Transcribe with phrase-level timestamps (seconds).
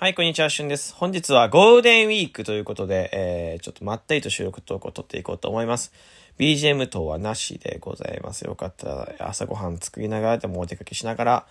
[0.00, 0.94] はい、こんにちは、しゅんです。
[0.94, 5.92] 本日はゴールデンウィークということで、えー、ちょっとまったりと収録投稿を撮っていこうと思います。
[6.38, 8.42] BGM 等はなしでございます。
[8.42, 11.46] よかったら朝ごはん作りながらでもお出かけしながら、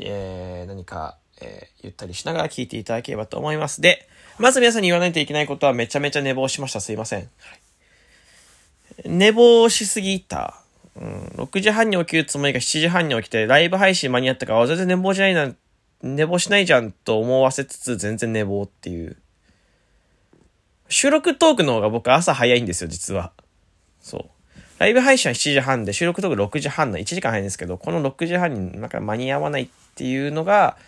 [0.00, 3.82] えー、何か、えー、ゆったりしながら聞いていただければと思います。
[3.82, 4.08] で、
[4.38, 6.80] まず皆さんに言わないといけないことはめちゃめちゃ寝坊しました。
[6.80, 7.18] すいません。
[7.18, 7.24] は
[9.04, 10.62] い、寝坊しすぎた。
[10.96, 15.54] うん、6時半に起きるつもりが7時半に起きて、ライブ配信間に合ったから、全然寝坊じゃないな
[16.02, 19.16] 寝坊しないじゃんと思わせつつ全然寝坊っていう。
[20.88, 23.32] 収録トークの方が僕朝早いんですよ、実は。
[24.00, 24.24] そう。
[24.78, 30.78] ライブ配信は7時半で収録トーク6時半の1時間早いんですけど、この6時半になんか間に合わないっていうのが、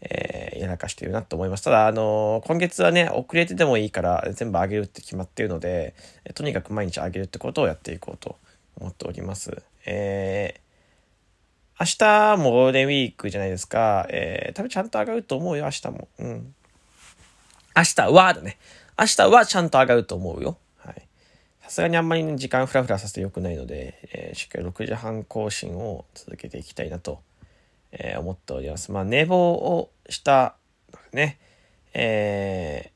[0.00, 1.64] えー、やらかしてるなと思います。
[1.64, 5.94] ただ、あのー、今月はね、遅れてでもいいから全部あげるって決まってるので、
[6.34, 8.36] とにかく毎日あげるってことをやっていこうと
[8.78, 9.62] 思っております。
[9.86, 10.65] えー
[11.78, 14.06] 明日もゴールデンウィークじゃないですか。
[14.08, 16.08] えー、多分ちゃんと上がると思うよ、明日も。
[16.18, 16.54] うん。
[17.76, 18.56] 明日はだね。
[18.98, 20.56] 明日はちゃんと上がると思うよ。
[20.78, 21.06] はい。
[21.60, 27.20] さすがにあんまり、ね、時間フラフラさせてよくないので、えー、しっかり6時半更新を続けていきたいなと、
[27.92, 28.90] えー、思っております。
[28.90, 30.56] まあ、寝坊をした
[31.12, 31.38] ね、
[31.92, 32.90] え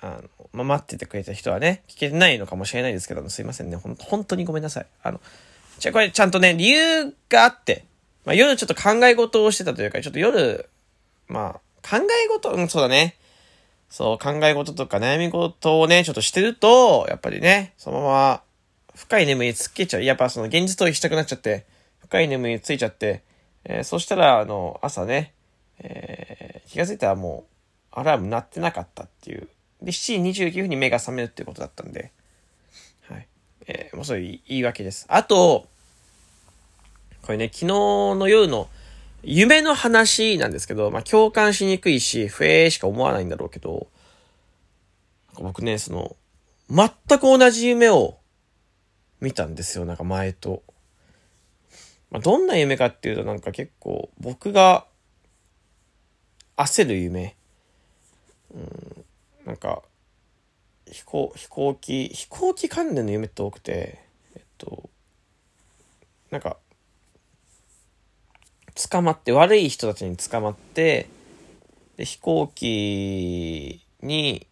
[0.00, 3.76] ー、あの、まあ、待っててくれた人はね、聞けてないのかもしれないですけども、すいませんね。
[3.76, 4.86] ほん本当にごめんなさい。
[5.04, 5.20] あの、
[5.84, 7.84] じゃ、これちゃんとね、理由があって、
[8.24, 10.70] まあ、夜ちょっと考え事をしてたというか、ちょっと夜、
[11.28, 13.16] まあ、考え事、うん、そうだね。
[13.90, 18.42] そう、考え事とか悩み事をね、ちょっとしてると、やっぱりね、そのまま、
[18.94, 20.02] 深い眠りつけちゃう。
[20.02, 21.66] やっぱその現実逃避したくなっちゃって、
[22.00, 23.22] 深い眠りついちゃって、
[23.64, 25.34] えー、そしたら、あの、朝ね、
[25.80, 27.44] えー、気がついたらも
[27.94, 29.48] う、アラーム鳴ってなかったっていう。
[29.82, 32.10] で、7時29分に目が覚めるっていうことだったんで、
[33.02, 33.28] はい
[33.66, 35.04] えー、もうそういう言い訳です。
[35.10, 35.68] あと、
[37.24, 38.68] これね、昨日の夜の
[39.22, 43.88] 夢の話なんですけど、まあ共感しにくいし、不えしか思わないんだろうけど、
[45.38, 46.16] 僕ね、その、
[46.70, 48.18] 全く同じ夢を
[49.20, 50.62] 見たんですよ、なんか前と。
[52.10, 54.86] まあ、どんな夢かっていうとなんか結構僕が
[56.56, 57.36] 焦る夢。
[58.54, 59.04] うん、
[59.46, 59.82] なんか
[60.86, 63.98] 飛行、飛行機、飛行機関連の夢って多くて、
[64.36, 64.90] えっと、
[66.30, 66.56] なんか、
[68.74, 71.08] 捕まって、悪い人たちに捕まって、
[71.96, 74.46] で、飛行機に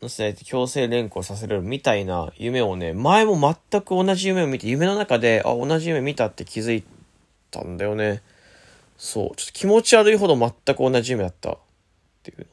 [0.00, 6.84] 乗せられて強制連行させるみたいな夢をね、前も全く同じ夢を見て、夢の中で、あ、同じ夢見たって気づい
[7.50, 8.22] たんだよね。
[8.96, 9.36] そう。
[9.36, 11.58] ちょっと気持ち悪いほど全く同じ夢だったっ
[12.22, 12.46] ていうの。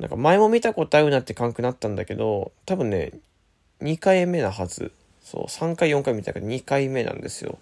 [0.00, 3.12] なんか前も見たことあるなって感覚になったんだけど、多分ね、
[3.80, 4.92] 2回目なはず。
[5.30, 7.58] そう、3回4回見たけど2回目なんですよ。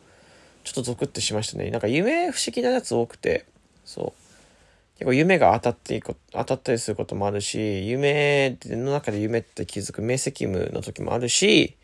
[0.62, 1.68] ちょっとゾクッとしましたね。
[1.70, 3.44] なんか夢不思議なやつ多くて、
[3.84, 4.98] そう。
[4.98, 11.76] 結構夢が当たっていく、当たったりすることもあるし、夢の中で夢って気づく明晰夢の時もあるし、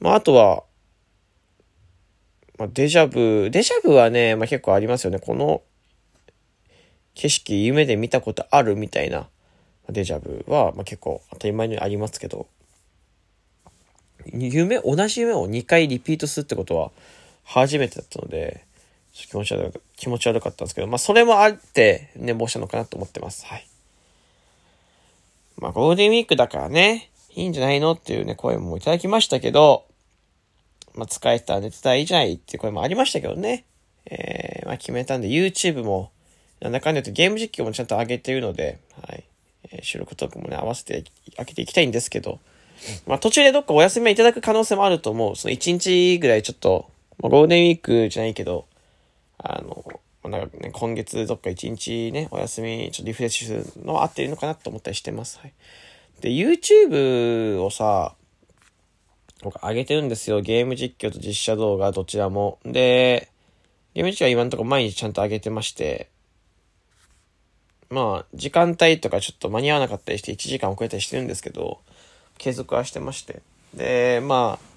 [0.00, 0.64] まああとは、
[2.58, 5.20] まあデジャブ、デジャブはね、まあ結構ありますよね。
[5.20, 5.62] この
[7.14, 9.28] 景色夢で見たことあるみたいな。
[9.90, 12.48] デジャブは、まあ、結構当たり前にありますけど、
[14.26, 16.90] 夢、同じ夢を2回リピートするってことは
[17.44, 18.64] 初めてだったので、
[19.12, 23.46] 気持ち悪い、気持ち悪かったんですけど、まあそれもあって寝坊したのかなと思ってます。
[23.46, 23.66] はい。
[25.58, 29.86] まあゴールデンウィークだからね、いいんじゃないのっていうね、声もいただきましたけど、
[30.94, 33.64] まあ疲れたら寝てたらいいじゃないっていう声もありましたけどね。
[34.06, 36.10] えー、まあ決めたんで YouTube も、
[36.60, 39.24] なんだかんだ言ってゲーム実況もちゃんと上げてるので、はい。
[39.70, 41.04] え収録トークもね、合わせて
[41.36, 42.40] 開けていきたいんですけど、
[43.06, 45.36] まあ途中でどっかお休みいただく可能性もあると思う。
[45.36, 48.66] その1日ぐらいちょっと、まあ、ゴールデンウィークじゃないけど、
[49.38, 55.38] あの、なんかね、今月どっか1日ね、お休み、ちょっとリフレッシュするのは合ってるのかなと思ったりしてます。
[55.38, 55.52] はい。
[56.20, 58.14] で、YouTube をさ、
[59.42, 60.40] 僕上げてるんですよ。
[60.40, 62.58] ゲーム実況と実写動画どちらも。
[62.64, 63.28] で、
[63.94, 66.08] ゲーム実況は今のところ毎日ちゃんと上げてまして、
[67.90, 71.80] まあ、時間帯とかちょっと間に合わなかったりして1時間遅れたりしてるんですけど、
[72.38, 73.42] 継続はしてまして。
[73.74, 74.68] で、まあ、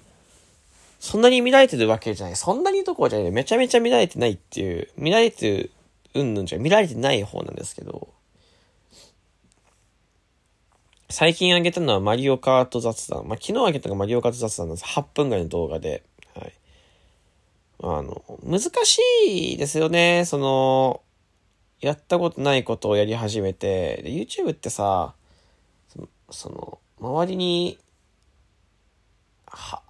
[1.00, 2.36] そんなに見られてるわけじゃない。
[2.36, 3.30] そんなにどころじゃない。
[3.30, 5.70] めちゃめちゃ見られてないっていう、見られてる、
[6.14, 8.08] うんぬんじゃ見られてない方なんですけど、
[11.12, 13.28] 最近あげたのはマリオカート雑談。
[13.28, 14.86] まあ、昨日あげたのがマリオカート雑談なんです。
[14.86, 16.04] 8分ぐらいの動画で。
[16.34, 16.52] はい。
[17.82, 20.24] あの、難しいですよね。
[20.24, 21.02] その、
[21.80, 25.14] やったことないことをやり始めて、で YouTube ってさ、
[26.30, 27.78] その、周りに、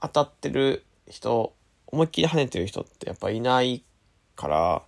[0.00, 1.52] 当たってる人、
[1.86, 3.84] 思いっきり跳ねてる人ってやっぱいない
[4.34, 4.82] から、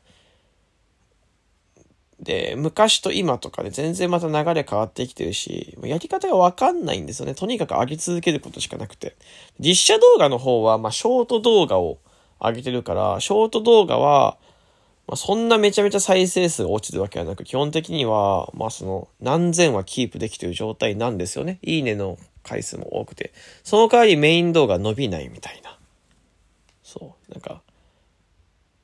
[2.19, 7.35] で、昔と今とかで全然また流れ変わってきてるし、やり方がわかんないんですよね。
[7.35, 9.17] とにかく上げ続けることしかなくて。
[9.61, 11.99] 実写動画の方は、まあ、ショート動画を
[12.41, 14.39] 上げてるから、ショート動画は、
[15.07, 21.59] まあ、そんなめちゃめちゃ再生数落ちるわけはなく、基本的には、まあ、その、何千はキープできてる状態なんですよね。
[21.63, 23.33] いいねの回数も多くて。
[23.65, 25.79] その代わりメイン動画伸びないみたいな。
[26.83, 27.33] そう。
[27.33, 27.63] なんか、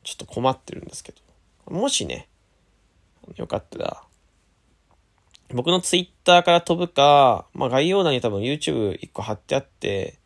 [0.02, 1.74] ちょっと困ってるんですけど。
[1.74, 2.28] もしね、
[3.36, 4.02] よかったら、
[5.52, 10.18] 僕のツイッターから飛ぶか、まあ概要欄に多分 YouTube1 個貼ってあって、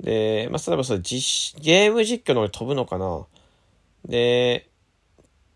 [0.00, 3.26] で、まあ例えばそれ実、ゲーム実況の方に飛ぶのかな
[4.06, 4.68] で、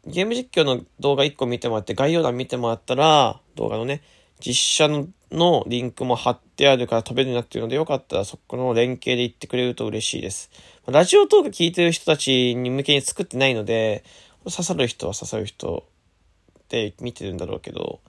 [0.09, 4.03] ゲーム実況の動画1個見てもらって、概要欄見てもらったら、動画のね、
[4.41, 4.89] 実写
[5.31, 10.51] のリンクも貼ってあるから飛べるようになってるので、よかったらそこの連携で行ってくれると嬉しいです。
[10.87, 14.03] ラジオトーク聞いてる人たちに向けに作ってないので、
[14.45, 15.87] 刺さる人は刺さる人
[16.71, 18.01] で見てるんだろうけど、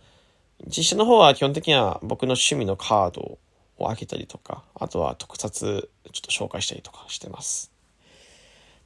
[0.67, 3.37] 実写の方は基本的には僕の趣味のカード
[3.77, 7.71] を開けたりとか、あとは特撮ちょっと紹介したりとかしてます。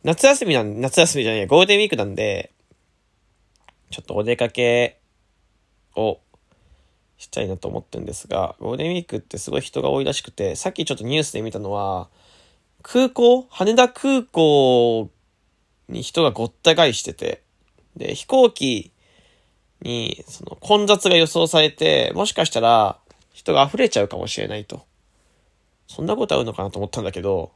[0.03, 2.51] 夏休みなん、夏休みじゃない、ゴールデンウィークなんで、
[3.89, 4.99] ちょっとお出かけ
[5.95, 6.19] を
[7.17, 12.09] したいなと思ってるんですが、ゴールデンウィークってすごい人が多いらしくて、さっきちょっとニュースで見たのは、
[12.81, 15.09] 空港羽田空港
[15.87, 17.43] に人がごった返してて、
[17.95, 18.91] で、飛行機
[19.81, 22.99] に、その、混雑が予想されて、もしかしたら、
[23.33, 24.85] 人が溢れちゃうかもしれないと。
[25.87, 27.51] そんなことあるのかなと思ったんだけど、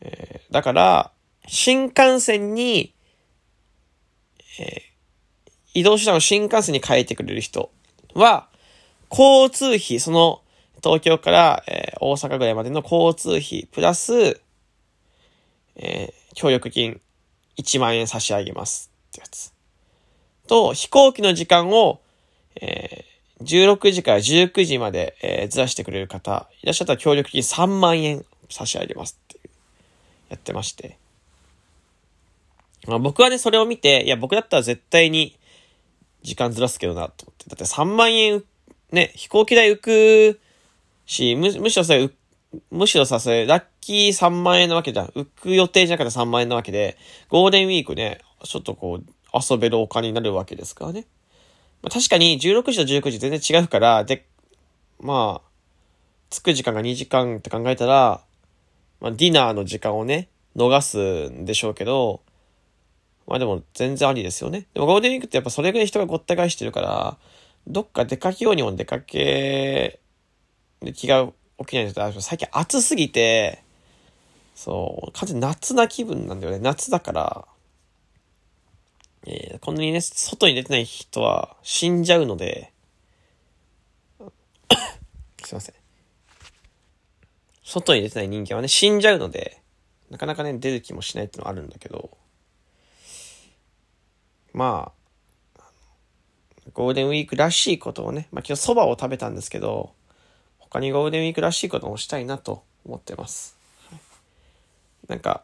[0.00, 1.12] えー、だから、
[1.46, 2.94] 新幹線に、
[4.58, 4.93] えー、
[5.74, 7.70] 移動手段を新幹線に変えてくれる人
[8.14, 8.48] は、
[9.10, 10.40] 交通費、その、
[10.82, 14.40] 東京から、えー、大阪ぐらいまでの交通費、プラス、
[15.76, 17.00] えー、協力金
[17.56, 19.52] 1万円差し上げますってやつ。
[20.46, 22.00] と、飛行機の時間を、
[22.60, 29.50] えー、16時から19時まで、えー、ずらしてくれる方、いらっしゃったら協力金3万円差し上げますっていう、
[30.30, 30.98] やってまして。
[32.86, 35.36] まあ僕はね、それを見て、いや、僕だったら絶対に
[36.24, 37.50] 時間ずらすけどな、と思って。
[37.50, 38.42] だって3万円、
[38.90, 40.40] ね、飛行機代浮く
[41.06, 42.10] し、む、むしろそれ、
[42.70, 45.06] むしろさ、それ、ラッキー3万円なわけじゃん。
[45.08, 46.96] 浮く予定じゃなくて3万円なわけで、
[47.28, 49.04] ゴールデンウィークね、ちょっとこう、
[49.34, 51.06] 遊べるお金になるわけですからね。
[51.82, 54.26] まあ、確かに16時と19時全然違うから、で、
[55.00, 55.48] まあ、
[56.30, 58.22] 着く時間が2時間って考えたら、
[59.00, 62.22] まあ、ディナーの時間をね、逃すんでしょうけど、
[63.26, 64.66] まあでも全然ありですよね。
[64.74, 67.16] でもゴールデンウィークってやっぱそれぐらい人がごった返してるから、
[67.66, 70.00] どっか出かけようにも出かけ、
[70.80, 71.26] で気が
[71.58, 73.62] 起きないんですけど、最近暑すぎて、
[74.54, 76.58] そう、完全に夏な気分なんだよね。
[76.58, 77.46] 夏だから、
[79.26, 82.72] えー、こんなにね、外に出てない人は死んじゃうので、
[85.42, 85.74] すいません。
[87.62, 89.62] 外に出てない人間はね、死んじゃうので、
[90.10, 92.16] なかなかね、出る気もしないっていうのはあるんだけど、
[94.54, 94.92] ま
[95.58, 95.60] あ、
[96.72, 99.92] ゴールデンウィークらしいことをね、まあ今日蕎麦を食べたんですけど、
[100.58, 103.56] 他にゴールデンウィークらしいこともしたいなと思ってます。
[103.90, 104.00] はい、
[105.08, 105.42] なんか、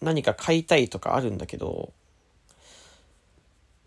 [0.00, 1.92] 何か買いたいとかあるんだけど、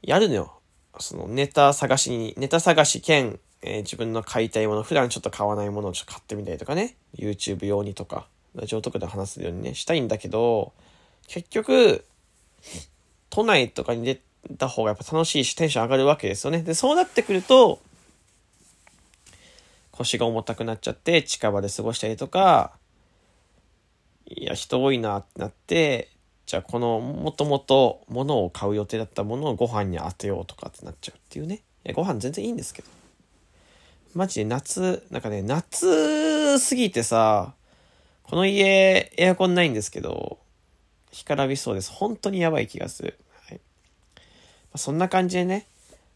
[0.02, 0.54] やるのよ。
[1.00, 10.74] そのネタ探しに、ネタ探し兼、えー、自分の買いたいもの、普段ちょっと買わないものをちょっと買ってみたりとかね、YouTube 用にとか、ラジオとかで話すようにね、したいんだけど、
[11.28, 12.06] 結局、
[13.30, 14.20] 都内とかに出
[14.58, 16.62] た方がやっぱ楽しいし、テンション上がるわけですよね。
[16.62, 17.80] で、そうなってくると、
[19.92, 22.74] 腰が重たくなっちゃって、近場で過ごしたりとか、
[24.28, 26.10] いや、人多いなってなって、
[26.46, 31.62] じゃあこのもともと物を買う予定だったものをご飯に当てようとかってなっちゃうっていうね。
[31.84, 32.88] い、ご飯全然いいんですけど。
[34.14, 37.54] マジで夏、なんかね、夏すぎてさ、
[38.24, 40.40] この家エアコンないんですけど、
[41.12, 41.92] 干からびそうです。
[41.92, 43.18] 本当にやばい気がする。
[44.78, 45.66] そんな感じでね、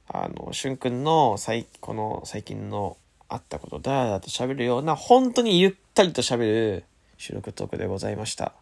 [0.08, 2.98] あの、しゅんくんの最、この最近の
[3.30, 6.84] あったことだらだらと喋るような、本当にゆったりと喋る
[7.18, 8.54] 収録トークでございました。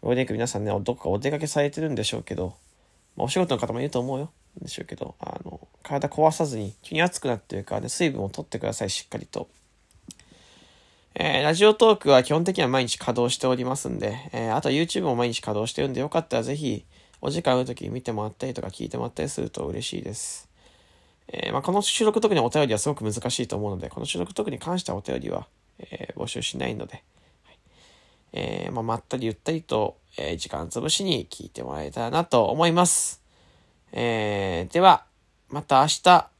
[0.00, 2.54] ゴールデンウィーク皆さんね、どこかお出かけされてるんでしょうけど、
[3.16, 4.30] まあ、お仕事の方もいると思うよ。
[4.60, 9.48] でしょうけど、あの、体壊さずに、急に暑くなってるからね、水分を取ってください、しっかりと。
[11.14, 16.84] えー、ラジオトークは基本的には毎日稼働しておりますんで、えー、あと YouTube も毎日稼働してるんで、よかったらぜひ、
[17.20, 20.48] お時間ある時に見てもらったりとか聞いてもらったりすると嬉しいです。
[21.28, 25.46] えー、まあ、この収録特にお便りはすごく難しいと思うので、この収録特に関してはお便りは、
[25.78, 27.04] え募集しないので、
[28.32, 33.22] えー、まあ、まったりゆったりと、え、時間潰しに聞いてもらえたらなと思います。
[33.92, 35.04] え、では、
[35.48, 36.30] また明日、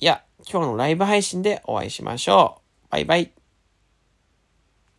[0.00, 2.90] いや、今日のライブ配信でお会いしましょう。
[2.90, 3.41] バイバイ。